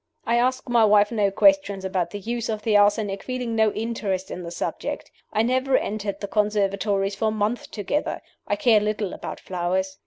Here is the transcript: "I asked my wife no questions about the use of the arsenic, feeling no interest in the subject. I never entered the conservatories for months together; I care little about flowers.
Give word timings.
"I 0.25 0.37
asked 0.37 0.67
my 0.67 0.83
wife 0.83 1.11
no 1.11 1.29
questions 1.29 1.85
about 1.85 2.09
the 2.09 2.17
use 2.17 2.49
of 2.49 2.63
the 2.63 2.75
arsenic, 2.75 3.21
feeling 3.21 3.55
no 3.55 3.71
interest 3.73 4.31
in 4.31 4.41
the 4.41 4.49
subject. 4.49 5.11
I 5.31 5.43
never 5.43 5.77
entered 5.77 6.21
the 6.21 6.27
conservatories 6.27 7.13
for 7.13 7.31
months 7.31 7.67
together; 7.67 8.23
I 8.47 8.55
care 8.55 8.79
little 8.79 9.13
about 9.13 9.39
flowers. 9.39 9.99